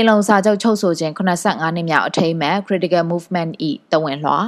[0.00, 3.50] င်လုံစာချုပ်ချုပ်ဆိုခြင်း85နှစ်မြောက်အထိမ်းအမှတ် Critical Movement
[3.92, 4.38] ၏တဝင်လွှာ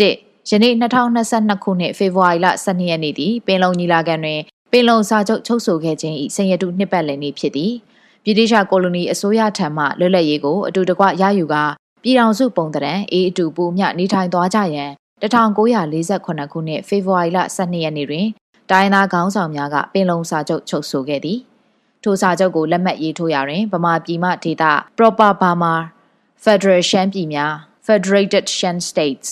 [0.00, 4.40] 1ယနေ့2022ခုနှစ်ဖေဖော်ဝါရီလ12ရက်နေ့သည်ပင်လုံညီလာခံတွင်
[4.72, 7.72] ပင်လုံစာချုပ်ချုပ်ဆိုခဲ့ခြင်း၏ဆင်ရတုနှစ်ပတ်လည်နေ့ဖြစ်သည်
[8.24, 11.64] ဗြိတိရှကိုလိုနီအစိုးရထံမှလွတ်လပ်ရေးကိုအတူတကွရယူကာ
[12.02, 14.90] ပြည်ထောင်စုပုံတရံအေးအတူပူမြနေထိုင်သွားကြရန်
[15.22, 18.26] 1948ခုနှစ်ဖေဖော်ဝါရီလ12ရက်နေ့တွင်
[18.70, 21.38] တိုင်းသားခေါင်းဆောင်များကပင်လုံစာချုပ်ချုပ်ဆိုခဲ့သည်
[22.04, 24.64] ထိုစာချုပ်ကိုလက်မှတ်ရေးထိုးရာတွင်ဗမာပြည်မှဒေသ
[24.96, 25.74] Proper Burma
[26.44, 27.52] Federal ရှမ်းပြည်များ
[27.86, 29.28] Federated Shan States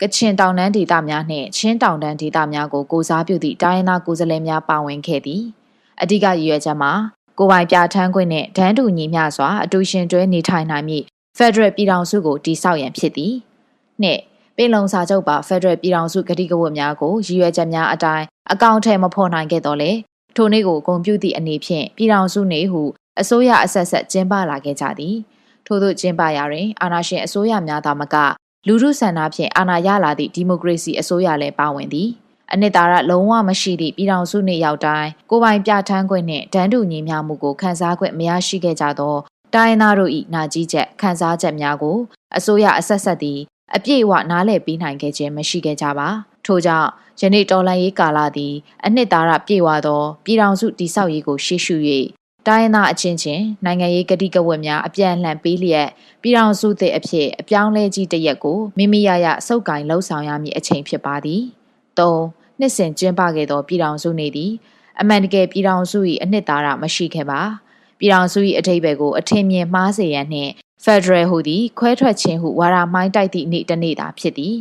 [0.00, 5.42] ကချင်တောင်တန်းဒေသများနှင့်ချင်းတောင်တန်းဒေသများကိုကိုစားပြုသည့်တိုင်းရင်းသားကိုယ်စားလှယ်များပါဝင်ခဲ့သည်
[6.02, 6.92] အဓိကရည်ရွယ်ချက်မှာ
[7.38, 11.04] ကိုပိုင်ပြဋ္ဌာန်းခွင့်နှင့်ဒန်းတူညီမျှစွာအတူရှင်တွဲနေထိုင်နိုင်မည့်
[11.36, 13.34] ဖက်ဒရယ်ပြည်ထောင်စုကိုတည်ဆောက်ရန်ဖြစ်သည်
[14.02, 14.20] နှင့်
[14.56, 19.90] ပင်လုံစာချုပ်ပါဖက်ဒရယ်ပြည်ထောင်စုကတိကဝတ်များကိုရည်ရွယ်ချက်များအတိုင်းအကောင့်ထဲမဖော်နိုင်ခဲ့တော့လေ
[20.36, 22.82] ထိုနေ့ကိုဂုံပြုသည့်အနေဖြင့်ပြည်ထောင်စုနေဟု
[23.20, 25.16] အစိုးရအဆက်ဆက်ကျင်းပလာခဲ့ကြသည်
[25.66, 28.16] ထို့သောကျင်းပရာတွင်အာဏာရှင်အစိုးရများသာမက
[28.66, 32.08] လူထုဆန္ဒဖြင့်အာဏာရလာသည့်ဒီမိုကရေစီအစိုးရလည်းပါဝင်သည်
[32.52, 39.16] အနှစ်သာရလုံးဝမရှိသည့်ပြည်ထောင်စုနှင့်ရောက်တိုင်းကိုပိုင်ပြဋ္ဌာန်းခွင့်နှင့်ဒန်းတူညီမျှမှုကိုခန်းစားခွင့်မရရှိခဲ့ကြသော
[39.54, 41.98] တိုင်းသားတို့၏နာကြီးချက်ခန်းစားချက်များကို
[42.36, 43.38] အစိုးရအဆက်ဆက်သည်
[43.74, 46.08] အပြည့်အဝနားလည်ပြီးနိုင်ခဲ့ခြင်းမရှိခဲ့ကြပါ
[46.46, 46.88] ထို့ကြောင့်
[47.20, 51.76] ယနေ့တော်လှန်ရေးကာလသည်အနှစ်သာရပြေဝသောပြည်ထောင်စုတည်ဆောက်ရေးကိုရှေ့ရှု၍
[52.46, 55.88] တိုင်းသားအချင်းချင်းနိုင်ငံရေးကတိကဝတ်များအပြန်အလှန်ပေးလျက်
[56.22, 61.42] ပြည်ထောင်စုသည့်အဖြစ်အပြောင်းလဲကြီးတရက်ကိုမိမိရရစုပ်ကင်လှုပ်ဆောင်ရမည့်အချိန်ဖြစ်ပါသည်
[61.98, 62.12] ၃
[62.58, 64.52] နှစ်စဉ်ကျင်းပခဲ့သောပြည်ထောင်စုနေ့သည်
[65.00, 67.40] အမှန်တကယ်ပြည်ထောင်စု၏အနှစ်သာရမရှိခဲ့ပါ
[67.98, 70.52] ပြည်ထောင်စု၏အထိပ္ပယ်ကိုအထင်မြင်မှားစေရန်နှင့်
[70.84, 74.56] Federal ဟူသည်ခွဲထွက်ခြင်းဟုဝါဒမိုင်းတိုက်သည့်နေ့တစ်နေ့သာဖြစ်သည်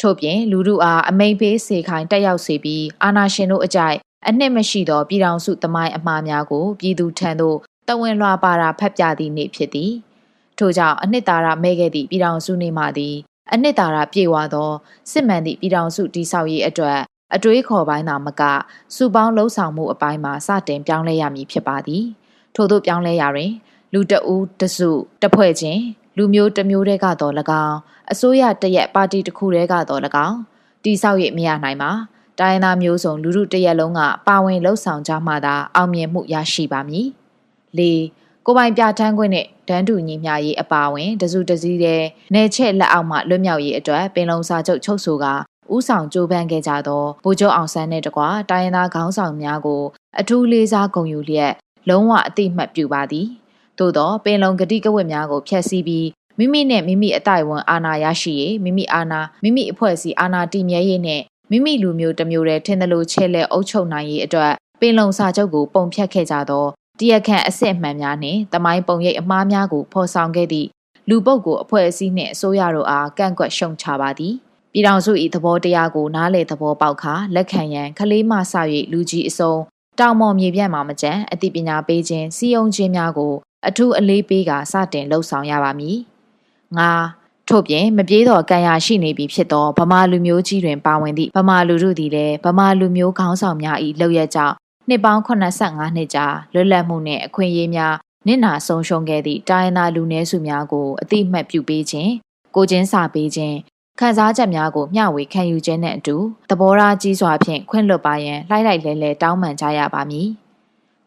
[0.00, 3.96] ထို့ပြင်လူတို့အားအမိန်ပေးစေခိုင်းတက်ရောက်စေပြီးအာဏာရှင်တို့အကြိုက်
[4.28, 7.56] အနှစ်မရှိသောပြည်ထောင်စုသမိုင်းအမှားများကိုပြည်သူထံသို့
[7.88, 9.92] တဝင်လွှာပါတာဖတ်ပြသည့်နေ့ဖြစ်သည်
[10.58, 13.16] ထို့ကြောင့်အနှစ်သာရမဲခဲ့သည့်ပြည်ထောင်စုနေ့မှသည်
[13.52, 14.70] အနှစ်သာရပြေဝသော
[15.10, 16.98] စစ်မှန်သည့်ပြည်ထောင်စုတည်ဆောက်ရေးအတွက်
[17.34, 18.42] အတွေးခေါ်ပိုင်းသာမက
[18.94, 22.04] စုပေါင်းလှုပ်ဆောင်မှုအပိုင်းမှာစတင်ပြောင်းလဲရမည်ဖြစ်ပါသည်
[22.54, 23.52] ထို့သောပြောင်းလဲရာတွင်
[23.92, 24.90] လူတအူးတစု
[25.22, 25.82] တဖွဲ့ချင်း
[26.16, 27.34] လူမျိုးတစ်မျိုးတည်းကတော့၎
[27.64, 27.78] င်း
[28.12, 30.38] အစိုးရတရက်ပါတီတစ်ခုတည်းကတော့၎င်း
[30.84, 31.90] တိဆောက်ရမရနိုင်ပါ
[32.40, 37.06] တိုင်းသားမျိုးစုံလူထုတရက်လုံးကပါဝင်လှုပ်ဆောင်ကြမှသာအောင်မြင်မှုရရှိပါမည်
[37.78, 37.80] ၄
[38.46, 42.02] ကိုပိုင်ပြဋ္ဌာန်းခွင့်နဲ့ဒန်းတူညီမျှရေးအပါအဝင်တစုတစည်းတဲ့
[42.34, 45.26] နယ်ချက်လက်အောက်မှလွတ်မြောက်ရေးအတွက်ပင်လုံစာချုပ်ချုပ်ဆိုက
[45.74, 49.82] ဥဆောင်ကြိုးပမ်းခဲ့ကြသောဗိုလ်ချုပ်အောင်ဆန်းနဲ့တကွာတိုင်းရင်းသားခေါင်းဆောင်များကို
[50.20, 51.52] အထူးလေးစားဂုဏ်ယူလျက်
[51.88, 53.26] လုံးဝအသိမှတ်ပြုပါသည်
[53.78, 66.66] သို့သောပင်လုံဂတိကဝတ်များကိုဖျက်ဆီးပြီးမိမိနဲ့မိမိအတိုင်ဝန်အာဏာရရှိရေးမိမိအာဏာမိမိအဖွဲ့အစည်းအာဏာတည်မြဲရေးနဲ့မိမိလူမျိုးတစ်မျိုးတည်းထင်သလိုချဲ့လဲအုပ်ချုပ်နိုင်ရေးအတွက်ပင်လုံစာချုပ်ကိုပုံဖြတ်ခဲ့ကြသော
[66.98, 70.68] တရားခံအစစ်အမှန်များနှင့်တမိုင်းပုံရိပ်အမှားများကိုဖော်ဆောင်ခဲ့သည့်
[71.08, 74.34] လူပုဂ္ဂိုလ်အဖွဲ့အစည်းနှင့်အစိုးရတို့အားကန့်ကွက်ရှုံချပါသည်
[74.72, 78.54] ပြည်ထောင်စု၏သဘောတရားကိုနားလေသဘောပေါက်ခါလက်ခံရန်ခလေးမှစ၍
[78.92, 79.54] လူကြီးအစုံ
[80.00, 83.34] တောင်မော်မြေပြန့်မှာမကြမ်းအသိပညာပေးခြင်းစီယုံခြင်းများကို
[83.68, 85.96] အထူးအလေးပေးကစတင်လှုပ်ဆောင်ရပါမည်။
[86.78, 86.90] ငါ
[87.48, 94.54] ထို့ပြင်မပြေးတော်ကံရရှိနေပြီဖြစ်သောဗမာလူမျိုးကြီးတွင်ပါဝင်သည့်ဗမာလူထုသည်လည်းဗမာလူမျိုးခေါင်းဆောင်များ၏လောက်ရကြောင့်
[94.88, 97.94] နှစ်ပေါင်း85နှစ်ကြာလွတ်လပ်မှုနှင့်အခွင့်အရေးများ
[98.26, 102.12] နစ်နာဆုံးရှုံးခဲ့သည့်တိုင်းနာလူနည်းစုများကိုအတိအမှတ်ပြုပေးခြင်း
[102.56, 103.56] ကိုချင်းစာပေးခြင်း
[104.00, 106.16] ခံစားချက်များကိုမျှဝေခံယူခြင်းနဲ့အတူ
[106.50, 110.28] သဘောထားကြီးစွာဖြင့်ခွင့်လွှတ်ပါရန်လှိုက်လိုက်လဲလဲတောင်းပန်ကြရပါမည်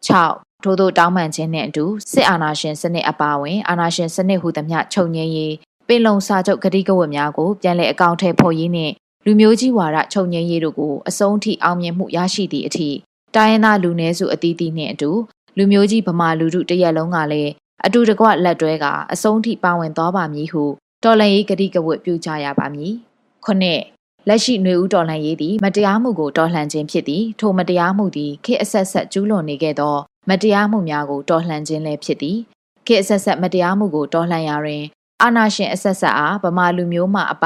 [0.06, 5.54] 6 ထို့သောတောင်းပန်ခြင်းနှင့်အတူစစ်အာဏာရှင်စနစ်အပါအဝင်အာဏာရှင်စနစ်ဟုသမျှချုပ်ငြိမ်းရေး
[5.88, 8.92] ပင်လုံစာချုပ်ကတိကဝတ်များကိုပြန်လည်အကောင့်ထဲပေါ်ရေးနှင့်
[9.24, 12.88] လူမျိုးကြီးဝါဒချုပ်ငြိမ်းရေးတို့ကိုအဆုံးထိအောင်မြင်မှုရရှိသည့်အထိ
[13.36, 15.10] တိုင်းရင်းသားလူနည်းစုအသီးသီးနှင့်အတူ
[15.56, 17.50] လူမျိုးကြီးဗမာလူထုတရက်လုံးကလည်း
[17.86, 20.62] အတူတကွလက်တွဲကအဆုံးထိပါဝင်သွားပါမည်ဟု
[21.04, 22.92] တော်လှန်ရေးကတိကဝတ်ပြုကြရပါမည်။
[23.44, 23.80] ခုနှစ်
[24.28, 29.96] လက်ရှိຫນွေဦးတော်လှန်ရေးသည်မတရားမှုကိုတော်လှန်ခြင်းဖြစ်သည်ထိုမတရားမှုသည်ခေတ်အဆက်ဆက်ကျူးလွန်နေခဲ့သော
[30.30, 32.38] မတရားမှုများကိုတော်လှန်ခြင်းလည်းဖြစ်သည်
[32.86, 34.84] ခေတ်အဆက်ဆက်မတရားမှုကိုတော်လှန်ရာတွင်
[35.22, 37.44] အာဏာရှင်အဆက်ဆက်အားဗမာလူမျိုးမှအပ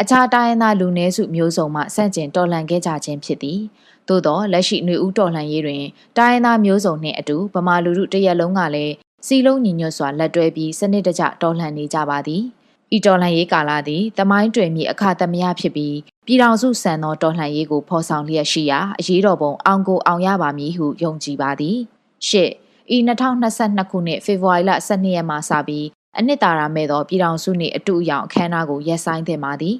[0.00, 3.60] အခြားတိုင်းသားလူနည်းစုမျိုးစုံမှဆန့်ကျင်တော်လှန်ခဲ့ကြခြင်းဖြစ်သည်
[4.08, 5.82] သို့သောလက်ရှိຫນွေဦးတော်လှန်ရေးတွင်
[6.16, 8.94] တိုင်းသားမျိုးစုံနှင့်အတူဗမာလူထုတရက်လုံးကလည်း
[9.26, 12.42] စီလုံးညီညွတ်စွာလက်တွဲပြီးစနစ်တကျတော်လှန်နေကြပါသည်
[12.96, 15.96] ဤတော်လှန်ရေးကာလသည်တမိုင်းတွင်မြေအခါသမယဖြစ်ပြီး
[16.26, 21.78] ပြည်ထောင်စုစံသောတော်လှန်ရေးကိုဖော်ဆောင်လျက်ရှိရာအရေးတော်ပုံအောင်ကိုအောင်ရပါမည်ဟုယုံကြည်ပါသည်
[22.28, 22.50] ရှစ်
[22.94, 22.96] ဤ
[23.38, 25.86] 2022ခုနှစ်ဖေဖော်ဝါရီလ12ရက်မှစပြီး
[26.18, 29.76] အနှစ်သာရမဲ့သောပြည်ထောင်စုနှင့်အတူအယောင်အခမ်းအနားကိုရက်ဆိုင်သင့်ပါသည်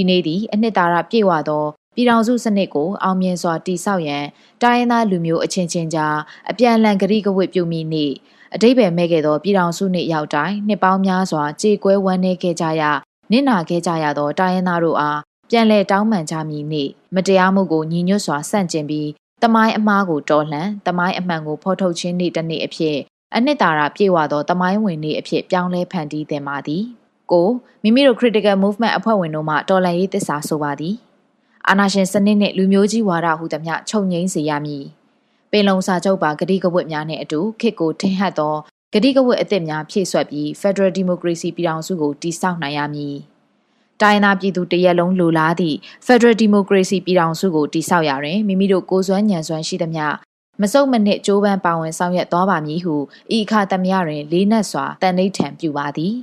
[0.00, 1.64] ဤနေ့သည်အနှစ်သာရပြည့်ဝသော
[1.94, 4.24] ပြည်ထောင်စုစနစ်ကိုအောင်မြင်စွာတည်ဆောက်ရန်
[4.62, 6.16] တိုင်းရင်းသားလူမျိုးအချင်းချင်းကြား
[6.50, 8.12] အပြန်အလှန်ကတိကဝတ်ပြုမိနေ့
[8.54, 12.82] အတိပ္ပယ်မဲ့ခဲ့သောပြည်ထောင်စုနှင့်ရောက်တိုင်းနှစ်ပေါင်းများစွာကြေကွဲဝမ်းနည်းခဲ့ကြရ
[13.30, 15.18] နစ်နာခဲ့ကြရသောတိုင်းရင်းသားတို့အား
[15.50, 19.08] ပြန်လည်တောင်းပန်ကြမည်နှင့်မတရားမှုကိုညီညွတ်စွာဆန့်ကျင်ပြီး
[19.42, 22.96] တမိုင်းအမားကိုတော်လှန်တမိုင်းအမှန်ကိုဖော်ထုတ်ခြင်းနေ့တစ်နေ့အဖြစ်
[23.36, 26.84] အနှစ်သာရပြေဝသောတမိုင်းဝင်နေ့အဖြစ်ပြောင်းလဲဖန်တီးသင်ပါသည်
[27.32, 27.48] ကို
[27.82, 30.94] မိမိတို့ critical movement အဖွဲ့ဝင်တို့မှတော်လှန်ရေးသစ္စာဆိုပါသည်
[31.68, 34.84] အာနာရှင်စနစ်နှင့်လူမျိုးကြီးဝါဒဟုသမျှချုပ်ငိမ့်စေရမည်
[35.50, 38.54] ပင်လုံစာချုပ်ပါဂတိကဝတ်များနှင့်အတူခေတ်ကိုထင်ဟပ်သော
[38.92, 43.16] ဂတိကဝတ်အသစ်များဖြည့်ဆွက်ပြီး Federal Democracy ပြည်ထောင်စုကိုတည်ဆောက်နိုင်ရမည်
[44.00, 50.04] တိုင်းသားပြည်သူတရက်လုံးလိုလားသည့် Federal Democracy ပြည်ထောင်စုကိုတည်ဆောက်ရာတွင်မိမိတို့ကိုယ်စွမ်းညံစွမ်းရှိသမျှ
[50.60, 52.94] မစုံမနစ်ကြိုးပမ်းပါဝင်ဆောင်ရွက်သွားပါမည်ဟု
[53.36, 56.14] ဤအခါသမယတွင်လေးနက်စွာတန်ဋိဌံပြုပါသည်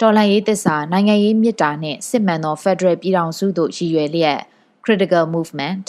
[0.00, 4.40] တော်လှန်ရေးသစ္စာနိုင်ငံရေးမြစ်တာနှင့်စစ်မှန်သော Federal ပြည်ထောင်စုသို့ရည်ရွယ်လျက်
[4.84, 5.86] critical movement